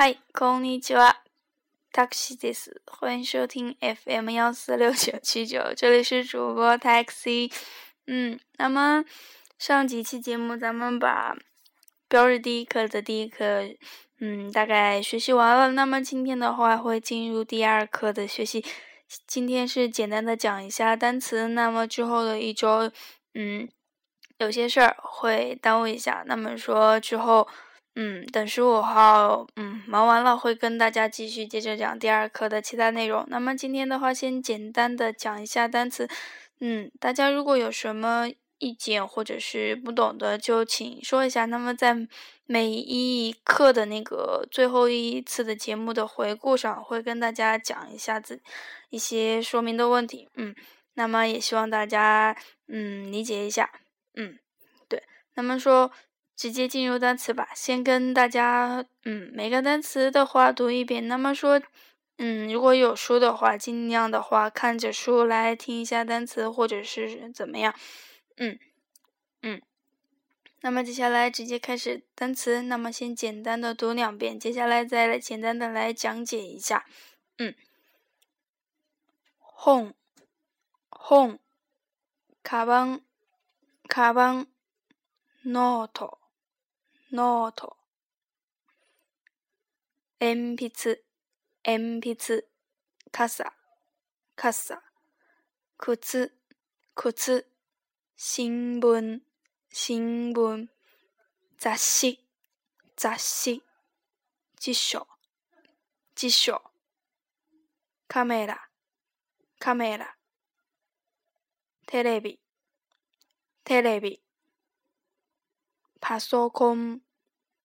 [0.00, 1.12] 嗨，こんにちは
[1.92, 7.52] ，Taxi this，欢迎收听 FM 幺四六九七九，这里是主播 Taxi。
[8.06, 9.04] 嗯，那么
[9.58, 11.36] 上几期节目咱们把
[12.08, 13.44] 标日第一课的第一课，
[14.20, 15.72] 嗯，大概学习完了。
[15.72, 18.64] 那么今天的话会进入第二课的学习，
[19.26, 21.48] 今天是简单的讲一下单词。
[21.48, 22.88] 那么之后的一周，
[23.34, 23.68] 嗯，
[24.36, 26.22] 有些事儿会耽误一下。
[26.28, 27.48] 那么说之后。
[28.00, 33.24] 嗯，等十五号，嗯，忙完了会跟大家继续接着讲第二课的其他内容。
[33.26, 36.08] 那么今天的话，先简单的讲一下单词。
[36.60, 41.46] 嗯，大家如果有什么意见或者是不懂的，就请说一下。
[41.46, 41.92] 那么在
[42.46, 48.40] 每一课的那个最后一次的节目的回顾上，会跟大家讲一下子
[48.90, 50.28] 一些说明的问题。
[50.36, 50.54] 嗯，
[50.94, 52.36] 那么也希望大家
[52.68, 53.68] 嗯理解一下。
[54.14, 54.38] 嗯，
[54.88, 55.02] 对，
[55.34, 55.90] 那么说。
[56.38, 61.08] 直接进入单词吧，先跟大家，嗯，每个单词的话读一遍。
[61.08, 61.60] 那么说，
[62.18, 67.74] 嗯，如果有书的话，尽量的话看着书来听一下单词，或者是怎么样，
[68.36, 68.56] 嗯，
[69.42, 69.60] 嗯。
[70.60, 76.86] 那么接下来直接开始单词，那么先简单的读两遍，接下来再来简单的来讲解一下，
[77.38, 77.52] 嗯
[79.40, 81.38] ，home，home，a
[82.64, 83.00] バン，
[83.88, 84.46] カ n ン
[85.52, 86.17] ノート。
[87.10, 87.74] ノート。
[90.20, 91.02] 鉛筆、
[91.64, 92.44] 鉛筆。
[93.10, 93.50] 傘、
[94.36, 94.82] 傘。
[95.78, 96.30] 靴、
[96.94, 97.46] 靴。
[98.14, 99.20] 新聞、
[99.72, 100.68] 新聞。
[101.56, 102.18] 雑誌、
[102.94, 103.62] 雑誌。
[104.60, 105.06] 辞書、
[106.14, 106.60] 辞書。
[108.08, 108.58] カメラ、
[109.58, 110.14] カメラ。
[111.86, 112.38] テレビ、
[113.64, 114.20] テレビ。
[116.00, 117.00] 拍手孔，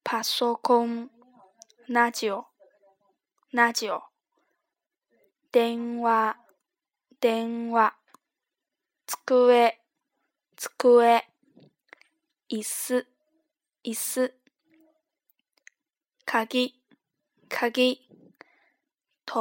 [0.03, 1.09] 拍手孔，
[1.87, 2.29] 哪只，
[3.51, 3.87] 哪只？
[5.51, 6.39] 电话，
[7.19, 7.99] 电话。
[9.25, 9.71] 桌椅，
[10.57, 11.21] 桌椅。
[12.47, 13.07] 椅子，
[13.83, 14.39] 椅子。
[16.25, 16.81] 卡机，
[17.47, 18.09] 卡机。
[19.25, 19.37] 时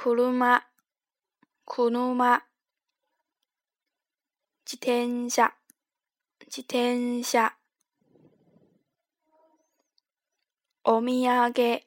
[0.00, 0.62] 車、
[1.64, 2.46] 車、
[4.64, 5.56] 自転車、
[6.46, 7.56] 自転車。
[10.84, 11.82] お土産、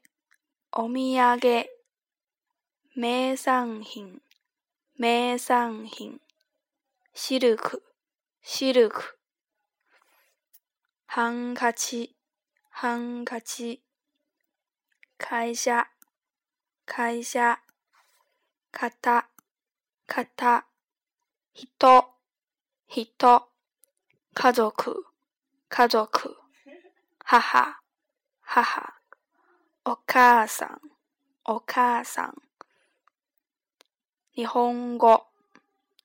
[0.73, 1.69] お土産。
[2.95, 4.21] 名産品、
[4.97, 6.19] 名産品。
[7.13, 7.81] シルク、
[8.43, 9.17] シルク。
[11.05, 12.17] ハンカチ、
[12.71, 13.81] ハンカチ。
[15.17, 15.87] 会社、
[16.85, 17.61] 会社。
[18.73, 19.27] かた、
[20.07, 20.65] かた、
[21.53, 22.05] ひと、
[22.87, 23.49] ひと、
[24.33, 25.05] かぞぞく
[27.25, 27.81] はは母、
[28.41, 28.93] 母、
[29.83, 30.79] おかあさん、
[31.43, 32.33] おかあさん、
[34.33, 35.27] 日本語、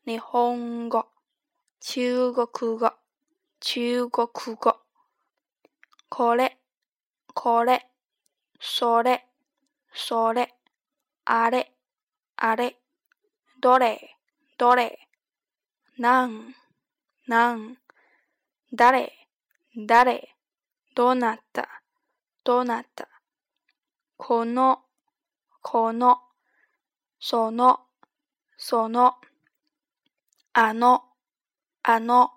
[0.04, 1.06] 日本語、
[1.81, 2.48] 中国
[2.78, 2.93] 語、
[3.60, 4.81] 中国語、
[6.09, 6.59] これ、
[7.33, 7.87] これ、
[8.60, 9.25] それ、
[9.94, 10.53] それ、
[11.25, 11.72] あれ、
[12.38, 12.76] あれ、
[13.62, 14.14] どれ、
[14.58, 14.98] どれ、
[15.98, 16.54] なん、
[17.26, 17.78] なん、
[18.74, 19.10] 誰、
[19.74, 20.36] 誰、
[20.94, 21.66] どなた、
[22.44, 23.08] どなた、
[24.19, 24.82] この、
[25.62, 26.19] この、
[27.19, 27.80] その、
[28.58, 29.14] その、
[30.53, 31.04] あの、
[31.84, 32.32] あの、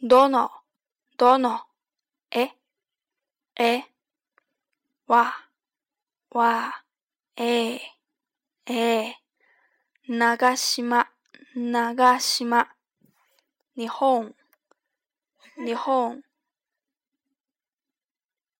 [0.00, 0.48] どの、
[1.18, 1.60] どの、
[2.30, 2.50] え、
[3.58, 3.84] え、
[5.08, 5.32] わ、
[6.30, 6.84] わ、
[7.36, 7.78] えー。
[8.64, 9.12] えー、
[10.08, 11.08] 長島、
[11.56, 12.68] 長島。
[13.76, 14.36] 日本、
[15.66, 16.22] 日本。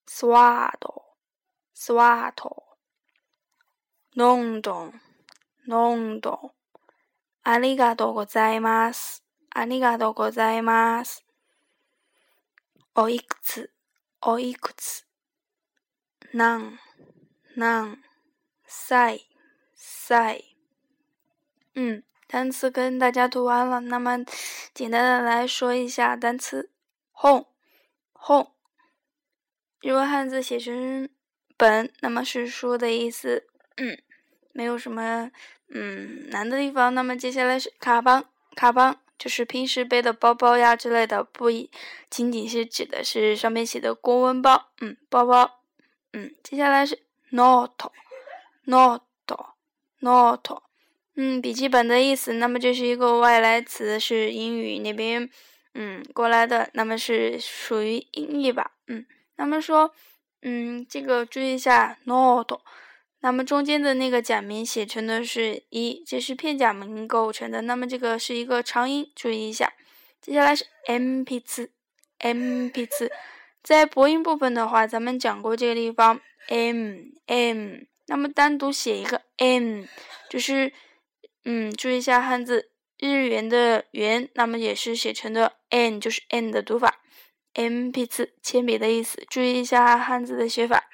[0.09, 1.03] スワード、
[1.73, 2.65] スワード。
[4.17, 5.01] ロンドン、
[5.69, 6.51] ロンドン。
[7.45, 9.23] ありがとうございます。
[9.55, 11.25] ありがとうございます。
[12.97, 13.71] おいくつ、
[14.21, 15.07] おいくつ。
[16.35, 16.81] なん、
[17.55, 17.99] なん、
[18.67, 19.29] 歳。
[20.07, 20.43] 在，
[21.75, 24.19] 嗯，单词跟大家读完了，那么
[24.75, 26.71] 简单的来说一下单词
[27.13, 27.47] h o e
[28.13, 28.53] h o e
[29.89, 31.09] 日文汉字写成
[31.57, 33.47] 本，那么是书的意思，
[33.77, 33.97] 嗯，
[34.53, 35.31] 没有什么
[35.73, 38.25] 嗯难的地方，那么接下来是卡邦
[38.55, 38.99] 卡邦。
[39.19, 41.49] 就是平时背的包包呀之类的，不
[42.11, 45.61] 仅仅是指的是上面写的公文包，嗯，包包，
[46.13, 49.03] 嗯，接下来是 note，note，note,
[50.05, 50.63] Note，
[51.15, 55.31] 嗯，笔记本的意思，那么这是一个外来词，是英语那边
[55.75, 59.07] 嗯过来的，那么是属于音译吧，嗯，
[59.37, 59.95] 那么说，
[60.43, 62.63] 嗯，这个注意一下 Note，
[63.21, 69.73] 那么中间的那个假名写成的是一，这是片假名构成的，那么这个是一个长音，注意一下，
[70.21, 71.71] 接下来是 mp 词
[72.19, 73.09] ，mp 词，
[73.63, 77.85] 在播音部分的话，咱们讲过这个地方，m m。
[78.13, 79.87] 那么单独写一个 m，
[80.29, 80.71] 就是，
[81.47, 87.01] 嗯，注意一下汉字，日元的元，那么也是写成的 n，就是 n 的读法
[87.55, 89.25] ，m p 次，铅笔的意思。
[89.31, 90.91] 注意一下汉字的写法，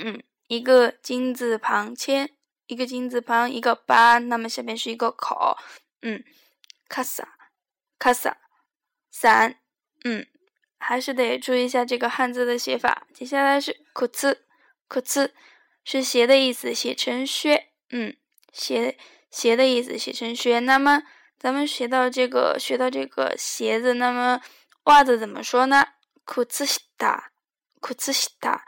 [0.00, 2.26] 嗯，一个金字旁，铅；
[2.66, 4.18] 一个金字旁，一个八。
[4.18, 5.56] 那么下面是一个口，
[6.02, 6.24] 嗯，
[6.88, 7.22] 卡萨，
[8.00, 8.36] 卡萨，
[9.12, 9.60] 伞。
[10.02, 10.26] 嗯，
[10.76, 13.06] 还是得注意一下这个汉字的写法。
[13.14, 14.44] 接下来是苦次，
[14.88, 15.32] 苦次。
[15.84, 17.68] 是鞋的意思，写成靴。
[17.90, 18.14] 嗯，
[18.52, 18.98] 鞋
[19.30, 20.60] 鞋的意思写成靴。
[20.60, 21.02] 那么
[21.38, 24.40] 咱们学到这个，学到这个鞋子，那么
[24.84, 25.86] 袜子怎么说呢
[26.24, 27.06] 裤子西 s
[27.80, 28.58] 裤子西 k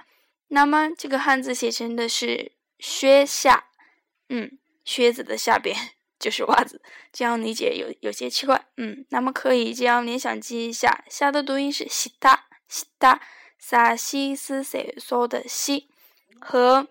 [0.49, 3.67] 那么这个汉字写成的是靴下。
[4.29, 5.77] 嗯，靴子的下边
[6.19, 6.83] 就是袜子，
[7.13, 8.67] 这样理解有有些奇怪。
[8.79, 12.29] 嗯，那么可以这样联想记一下，下的读音是西 t
[12.69, 13.21] 西 i
[13.59, 15.89] 萨西斯塞索的西
[16.41, 16.89] 和。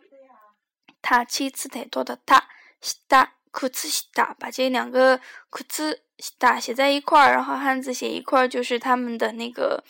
[1.02, 2.48] 他其次太多的，他，
[2.80, 5.20] 西哒，裤子西哒，把这两个
[5.50, 9.84] 裤子西哒写在一块儿，然后汉字写一块儿，就是他们的那个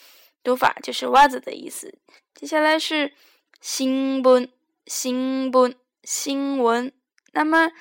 [0.43, 1.93] 读法，就是袜子的意思。
[2.33, 3.13] 接下来是
[3.59, 4.49] 新闻，
[4.87, 6.91] 新闻，新闻。
[7.33, 7.71] 那么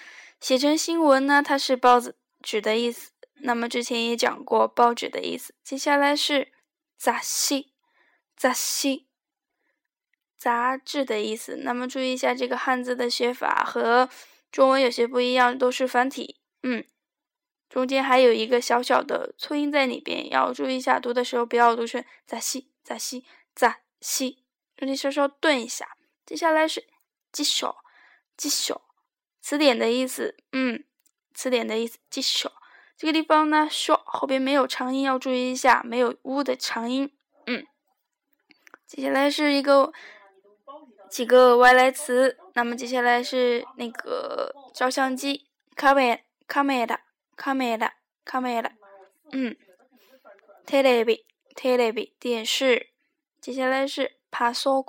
[0.41, 1.43] 写成新闻呢？
[1.43, 3.11] 它是报纸纸的意思。
[3.43, 5.55] 那么之前也讲过报纸的意思。
[5.65, 6.53] 接下来是
[6.99, 7.73] 杂戏，
[8.37, 9.10] 杂戏。
[10.41, 14.09] 杂志的意思，那么注意一下这个汉字的写法和
[14.51, 16.41] 中文有些不一样，都是繁体。
[16.63, 16.83] 嗯，
[17.69, 24.43] 中间还有一个小小的促音在里边，要注意一下读的时候不要读成咋西咋西咋西，
[24.79, 25.87] 那间稍稍顿一下。
[26.25, 26.87] 接下来是
[27.31, 27.77] 极手
[28.35, 28.81] 极手
[29.43, 30.85] 词典的意思，嗯，
[31.35, 32.51] 词典的意思极手
[32.97, 37.13] 这个地方呢，说后边没有长音，要注意一下没有 u 的长音。
[37.47, 37.67] 嗯，
[38.87, 39.93] 接下来是一个。
[41.11, 48.71] 几个外来词，那么接下来是那个照相机，camera，camera，camera，camera，
[49.33, 49.57] 嗯
[50.65, 51.25] t e l e v i i
[51.57, 52.91] t e l e v i 电视。
[53.41, 54.83] 接下来是 p e r s o n a l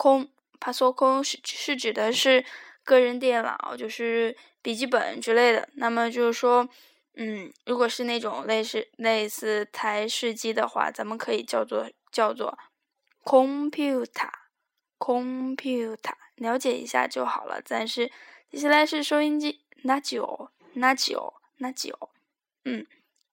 [0.60, 2.46] p e s o n a l 是是指的是
[2.84, 5.68] 个人电脑，就是笔记本之类的。
[5.74, 6.70] 那么就是说，
[7.16, 12.56] 嗯，如果是那种类似类似台式机的话，咱们可以叫做叫做
[13.24, 14.41] computer。
[15.02, 15.98] computer
[16.36, 18.12] 了解一下就好了，暂时。
[18.52, 22.10] 接下来是收音机，radio，radio，radio，
[22.66, 22.86] 嗯，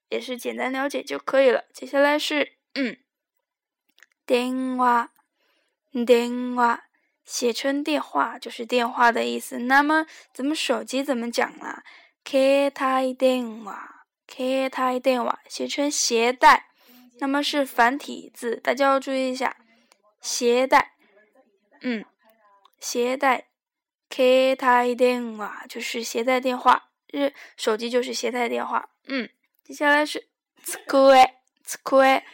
[0.09, 1.65] 也是简单了解就可以了。
[1.75, 2.97] 接下来是嗯，
[4.25, 5.13] 电话，
[6.07, 6.85] 电话，
[7.25, 9.59] 写成电话就是电话的意思。
[9.59, 11.83] 那么咱们手机怎么讲呢？
[12.25, 16.69] 开台电话，开台电话，写成携带，
[17.19, 19.57] 那么是繁体字，大家要注意一下，
[20.21, 20.98] 携带。
[21.83, 22.05] 嗯，
[22.81, 23.49] 携带
[24.11, 28.89] ，K 台电话就是携带电话，日手机就是携带电话。
[29.07, 29.29] 嗯，
[29.65, 30.29] 接下来是
[30.65, 31.19] s c h o o l
[31.65, 32.25] s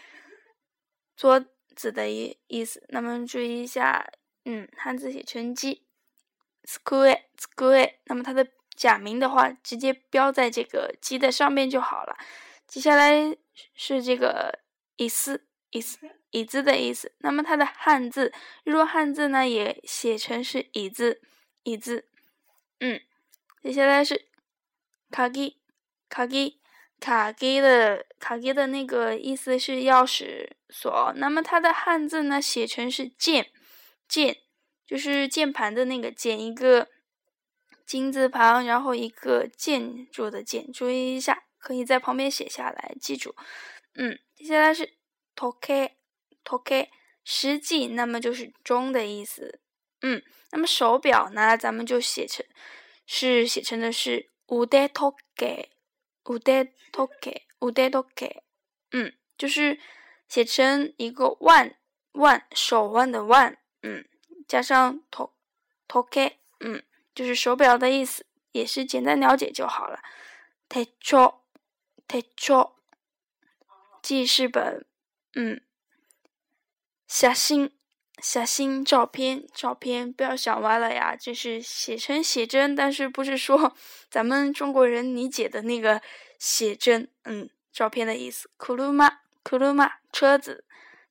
[1.17, 1.45] 桌
[1.77, 2.83] 子的意意思。
[2.89, 4.09] 那么注意一下，
[4.45, 5.87] 嗯，汉字写成鸡
[6.65, 12.17] s c h o o l s 那么它的假名的话，直接标在这个鸡的上面就好了。
[12.67, 13.13] 接下来
[13.75, 14.61] 是这个
[14.99, 15.99] is，is。
[16.35, 18.33] 椅子的意思，那么它的汉字，
[18.65, 21.21] 日文汉字呢也写成是椅子，
[21.63, 22.09] 椅子，
[22.81, 23.01] 嗯，
[23.63, 24.27] 接下来是
[25.13, 25.59] 卡机，
[26.09, 26.59] 卡机，
[26.99, 33.53] 卡机的卡机的那个意思是钥匙锁，那么它的汉字呢写成是键，
[34.09, 34.39] 键，
[34.85, 36.89] 就是键盘的那个键一个
[37.87, 43.37] 金字旁，然后一个建筑的建，注意一下，可以在旁边写下来，记住，
[43.95, 44.93] 嗯，接下来是 t
[45.37, 45.94] 托开。
[46.45, 49.61] toki，那么就是钟的意思。
[50.03, 51.57] 嗯，那么手表呢？
[51.57, 52.45] 咱们就写成，
[53.07, 58.41] 是写成的是 u date toki，u d a e toki，u d e toki。
[58.93, 59.81] 嗯，就是
[60.29, 61.51] 写成一个 w
[62.23, 64.05] a 手腕的 w 嗯，
[64.47, 65.33] 加上 to
[65.89, 66.81] toki，嗯，
[67.15, 70.01] 就是手表的意思，也是简单了解就好了。
[70.69, 71.41] techo
[72.07, 72.73] techo，
[74.03, 74.87] 记事本，
[75.35, 75.63] 嗯。
[77.15, 77.71] 小信，
[78.21, 81.15] 小信，照片，照片，不要想歪了呀！
[81.15, 83.77] 就是写成写真，但是不是说
[84.11, 86.03] 咱们中国人理解的那个
[86.41, 87.09] 写真？
[87.23, 88.51] 嗯，照片的意思。
[88.57, 90.65] 库鲁马，库鲁马，车子。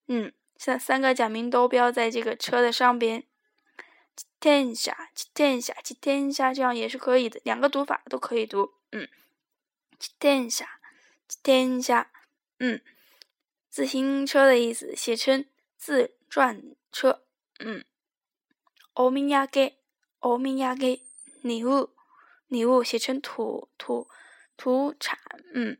[0.07, 3.23] 嗯，三三个假名都标在这个车的上边。
[4.13, 8.73] 七天下，七天下，七天下，这样也是可以的，两个读法都可以读。
[8.91, 9.07] 嗯，
[9.97, 10.81] 七天下，
[11.29, 12.11] 七天下。
[12.59, 12.81] 嗯，
[13.69, 15.45] 自行车的意思写成。
[15.85, 16.61] 自转
[16.93, 17.25] 车，
[17.59, 17.83] 嗯，
[18.93, 19.73] 欧米亚盖，
[20.19, 20.97] 欧米亚盖，
[21.41, 21.89] 礼物，
[22.47, 24.07] 礼物写成土土
[24.55, 25.19] 土产，
[25.53, 25.77] 嗯，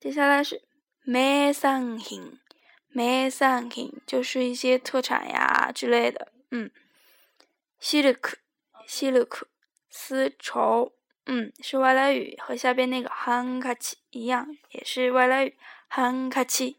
[0.00, 0.64] 接下来是
[1.04, 2.40] 买商品，
[2.88, 6.68] 买商品就是一些特产呀之类的，嗯，
[7.78, 8.36] 丝缕克，
[8.84, 9.46] 丝缕克，
[9.88, 10.92] 丝绸，
[11.26, 16.78] 嗯，是外来语，和下边那个汉卡奇一样，也是外来语，汉卡奇，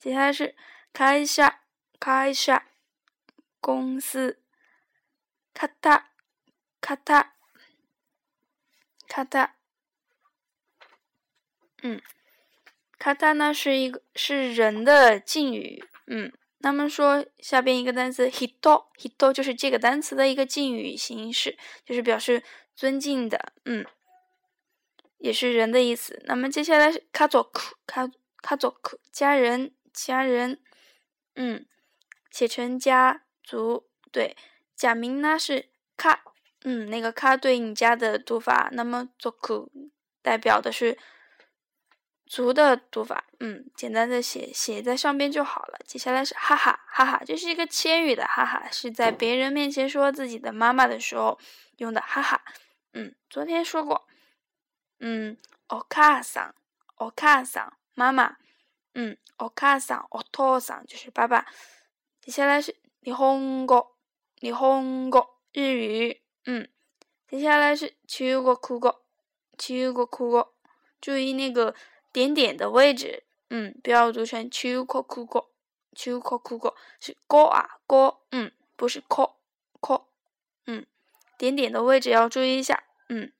[0.00, 0.56] 接下来是
[0.94, 1.60] 开下。
[3.60, 4.38] 公司，
[5.52, 6.10] 卡塔，
[6.80, 7.34] 卡塔，
[9.08, 9.56] 卡塔，
[11.82, 12.00] 嗯，
[12.98, 22.44] 卡塔呢是一个是人的敬语，嗯，那么说下边一个单词，hitto hitto 就是这个单词的一个敬语形式，就是表示
[22.76, 23.84] 尊敬的，嗯，
[25.18, 26.22] 也是人的意思。
[26.26, 30.62] 那么接下来，kazoku kazoku 家人家人，
[31.34, 31.66] 嗯。
[32.30, 34.36] 写成家族，对，
[34.74, 36.22] 假名呢是卡，
[36.64, 39.70] 嗯，那个卡对你家的读法，那么 z o
[40.22, 40.96] 代表的是
[42.26, 45.78] 族的读法，嗯，简单的写写在上边就好了。
[45.86, 51.38] 接下来是哈哈哈哈，这是一个千语的哈哈，是在别人面前说自己的妈妈的时候
[51.78, 52.42] 用的哈哈，
[52.92, 54.06] 嗯，昨天说过，
[55.00, 55.36] 嗯，
[55.68, 56.52] お母さん、
[56.98, 58.36] お母さん妈妈，
[58.94, 61.46] 嗯、お母さん、お父さん就是爸爸。
[62.28, 63.82] 接下来是你红个，
[64.40, 66.68] 你红个日语，嗯。
[67.26, 69.00] 接下来是秋个枯个，
[69.56, 70.50] 秋个枯个，
[71.00, 71.74] 注意那个
[72.12, 75.42] 点点的位置，嗯，不要读成秋枯枯个，
[75.96, 79.30] 秋枯枯个是过啊，过，嗯，不是枯，
[79.80, 79.98] 枯，
[80.66, 80.84] 嗯，
[81.38, 83.32] 点点的位置要注意一下，嗯。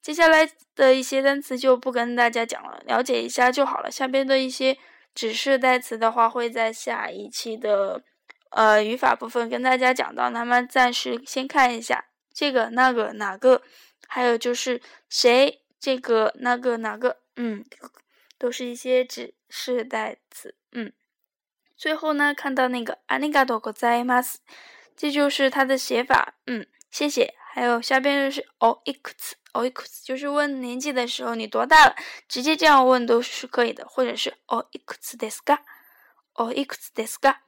[0.00, 3.90] 接下来的一些单词就不跟大家讲了，了解一下就好了。
[3.90, 4.78] 下边的一些
[5.14, 8.02] 指示代词的话，会在下一期的。
[8.50, 13.62] 呃，语法部分跟大家讲到，那么暂时先看一下这个、那个、哪个，
[14.08, 17.64] 还有就是谁这个、那个、哪个，嗯，
[18.38, 20.92] 都是一些指示代词，嗯。
[21.76, 24.40] 最后呢，看到那个阿尼嘎多ざいま斯，
[24.96, 27.32] 这就是它的写法，嗯，谢谢。
[27.52, 31.94] 还有下边就是哦伊克斯，哦伊克斯，就是问年纪的时候你多大了，
[32.28, 35.62] 直接这样问都是可以的，或者是哦伊克斯で斯嘎，
[36.34, 37.42] 哦伊克斯で斯嘎。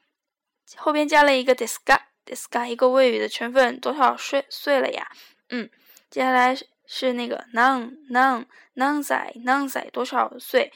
[0.77, 5.07] 后边加了一个 d i s c a d i s a 一个谓语的成分多少岁岁了呀？
[5.51, 5.69] 嗯，
[6.11, 8.37] 接下来是那个 n o n n o
[8.75, 10.73] n none i none i 多少岁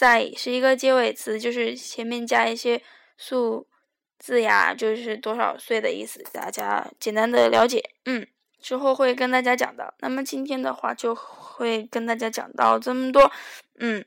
[0.00, 2.82] ？i 是一个结尾词，就是前面加一些
[3.16, 3.66] 数
[4.18, 6.22] 字呀，就是多少岁的意思。
[6.32, 8.26] 大家简单的了解，嗯，
[8.60, 9.92] 之后会跟大家讲的。
[10.00, 13.30] 那么今天的话就会跟大家讲到这么多，
[13.78, 14.04] 嗯，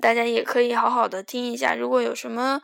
[0.00, 1.74] 大家也可以好好的听一下。
[1.74, 2.60] 如果有什么。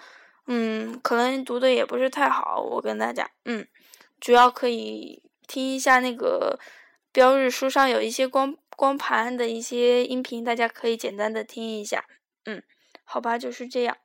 [0.47, 3.67] 嗯，可能读的也不是太好，我跟大家，嗯，
[4.21, 6.59] 主要可以听一下那个
[7.13, 12.05] 标日书上有一些光光盘的一些音频，大家可以简单的听一下，
[12.45, 12.63] 嗯，
[13.05, 13.97] 好吧，就是这样。